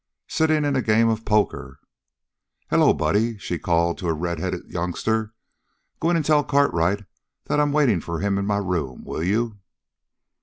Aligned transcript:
"Sitting 0.27 0.65
in 0.65 0.75
a 0.75 0.81
game 0.81 1.09
of 1.09 1.25
poker." 1.25 1.79
"Hello, 2.71 2.91
Buddy!" 2.91 3.37
she 3.37 3.59
called 3.59 3.99
to 3.99 4.07
a 4.07 4.13
redheaded 4.15 4.65
youngster. 4.67 5.35
"Go 5.99 6.09
in 6.09 6.15
and 6.15 6.25
tell 6.25 6.43
Cartwright 6.43 7.05
that 7.45 7.59
I'm 7.59 7.71
waiting 7.71 8.01
for 8.01 8.19
him 8.19 8.39
in 8.39 8.47
my 8.47 8.57
room, 8.57 9.03
will 9.05 9.21
you?" 9.23 9.59